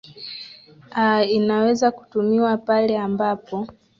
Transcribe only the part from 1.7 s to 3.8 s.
kutumiwa pale ambapo